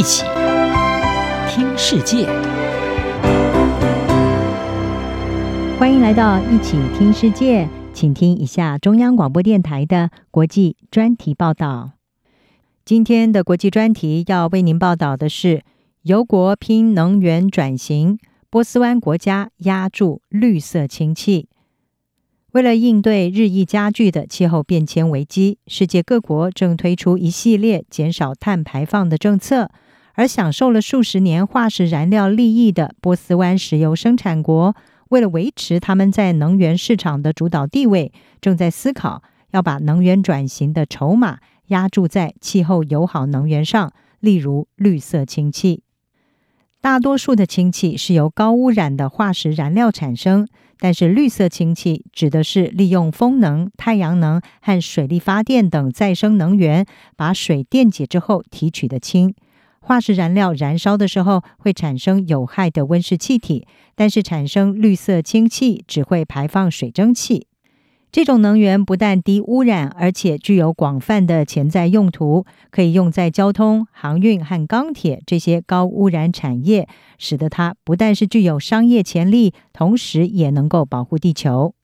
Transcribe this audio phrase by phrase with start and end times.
[0.00, 0.24] 一起
[1.46, 2.24] 听世界，
[5.78, 11.90] 欢迎来到一起听世界，请听一下中央广播电台的国际专题报道。
[12.82, 15.64] 今天的国际专题要为您报道的是：
[16.04, 21.50] 油国拼能源转型，波斯湾国家押注绿色氢气。
[22.52, 29.70] 为了应对日益加剧的气候变迁危机，世界各国正推出一系列减少碳排放的政策。
[30.20, 34.76] 而享受了数十年化石燃料利益的波斯湾石油生产国，
[35.08, 41.38] 为了维持他们在能源市场的主导地位，正在思考要把能源转型的筹码
[41.68, 45.84] 押注在气候友好能源上，例如绿色氢气。
[46.82, 50.46] 大多数的氢气是由高污染的化石燃料产生。
[50.82, 56.84] 但是，绿色氢气指的是利用风能、太阳能和水力发电等再生能源，
[57.16, 59.34] 把水电解之后提取的氢。
[59.80, 67.46] 化石燃料燃烧的时候会产生有害的温室气体，但是产生绿色氢气只会排放水蒸气。
[68.12, 76.88] 这种能源不但低污染，而且具有广泛的潜在用途，可以用在交通、航运和钢铁这些高污染产业，
[77.18, 81.74] 使得它不但是具有商业潜力，同时也能够保护地球。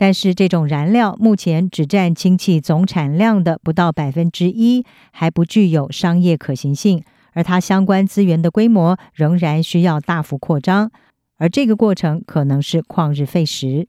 [0.00, 10.90] 但是，这种燃料目前只占氢气总产量的不到百分之一，还不具有商业可行性，而它相关资源的规模仍然需要大幅扩张，
[11.36, 13.88] 而这个过程可能是旷日费时。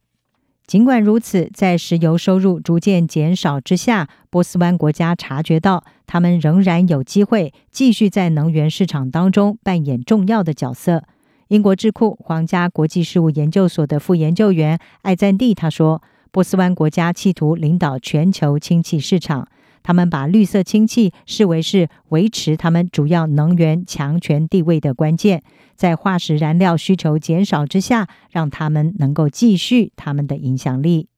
[0.67, 11.05] 尽管如此，在石油收入逐渐减少之下，波斯湾国家察觉到，他们仍然有机会继续在能源市场当中扮演重要的角色。
[11.51, 19.45] 英国智库皇家国际事务研究所的副研究员艾赞蒂他说：“波斯湾国家企图领导全球氢气市场。”
[19.83, 25.43] 他们把绿色氢气视为是维持他们主要能源强权地位的关键，
[25.75, 31.09] 在化石燃料需求减少之下，让他们能够继续他们的影响力。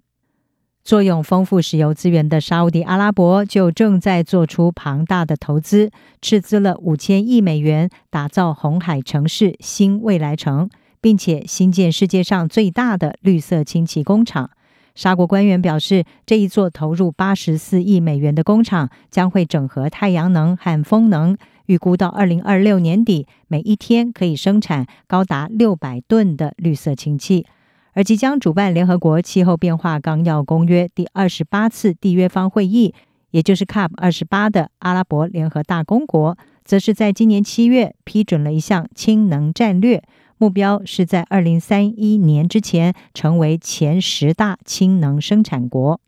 [0.84, 5.90] 坐拥丰富石油资源的沙乌地阿拉伯就正在做出庞大的投资，
[6.22, 14.50] 斥资了五千亿美元打造红海城市新未来城，并且新建世界上最大的绿色氢气工厂。
[14.94, 27.46] 沙国官员表示，这一座投入八十四亿美元的工厂将会整合太阳能和风能，预估到二零二六年底，每一天可以生产高达六百吨的绿色氢气。
[27.94, 32.94] 而即将主办联合国气候变化纲要公约第二十八次缔约方会议，
[33.32, 40.04] 也就是 COP 二十八的阿拉伯联合大公国，则是在今年七月批准了一项氢能战略。
[40.40, 46.02] 目标是在二零三一年之前成为前十大氢能生产国。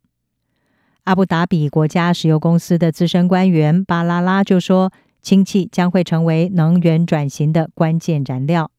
[1.06, 4.92] 阿布达比国家石油公司的资深官员巴拉拉就说
[5.22, 8.72] ：“氢气将会成为能源转型的关键燃料。”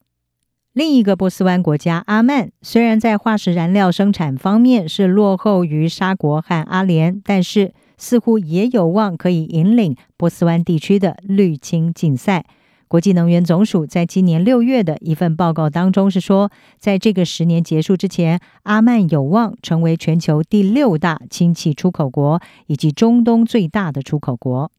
[0.77, 12.45] 另一个波斯湾国家阿曼，虽然在化石燃料生产方面是落后于沙国和阿联，但是似乎也有望可以引领波斯湾地区的绿氢竞赛。
[12.89, 24.71] 国际能源总署在今年六月的一份报告当中是说，在这个十年结束之前，阿曼有望成为全球第六大氢气出口国，以及中东最大的出口国。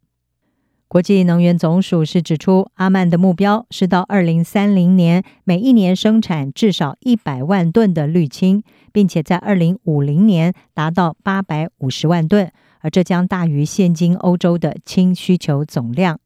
[0.90, 12.50] 国际能源总署是指出，阿曼的目标是到二零三零年每一年生产至少一百万吨的氯氢，并且在二零五零年达到八百五十万吨，
[12.80, 16.22] 而这将大于现今欧洲的氢需求总量。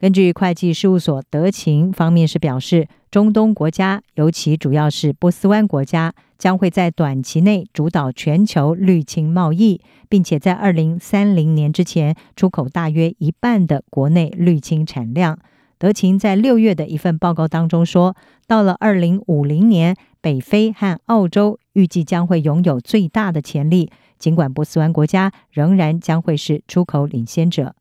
[0.00, 15.36] 根据会计事务所德勤方面是表示，中东国家，尤其主要是波斯湾国家，将会在短期内主导全球绿氢贸易，并且在二零三零年之前出口大约一半的国内绿氢产量。
[15.78, 18.14] 德勤在六月的一份报告当中说，
[18.46, 27.74] 到了二零五零年，北非和澳洲预计将会拥有最大的潜力，尽管波斯湾国家仍然将会是出口领先者。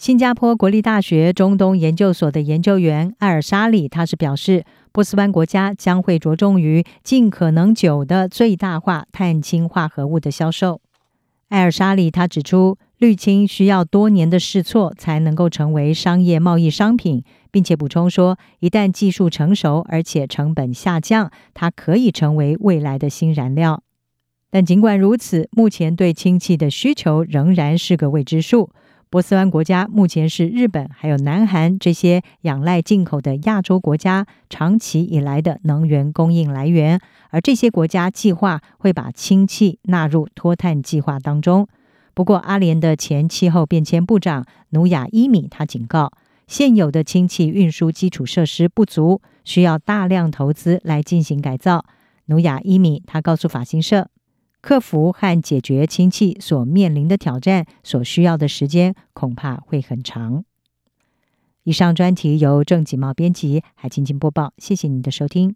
[0.00, 10.80] 新加坡国立大学中东研究所的研究员艾尔沙里，他是表示，波斯湾国家将会着重于尽可能久的最大化碳氢化合物的销售。
[11.50, 23.82] 艾尔沙里他指出，绿氢需要多年的试错才能够成为商业贸易商品，并且补充说，一旦技术成熟而且成本下降，它可以成为未来的新燃料。
[24.50, 28.70] 但尽管如此，目前对氢气的需求仍然是个未知数。
[29.10, 41.66] 波斯湾国家目前是日本还有南韩这些仰赖进口的亚洲国家长期以来的能源供应来源，而这些国家计划会把氢气纳入脱碳计划当中。
[42.14, 46.12] 不过，阿联的前气候变迁部长努亚伊米他警告，
[46.46, 51.84] 现有的氢气运输基础设施不足，需要大量投资来进行改造。
[52.26, 54.08] 努亚伊米他告诉法新社，
[54.60, 60.44] 克服和解决亲戚所面临的挑战所需要的时间恐怕会很长。
[61.64, 65.54] 以上专题由郑锦茂编辑，还静静播报，谢谢您的收听。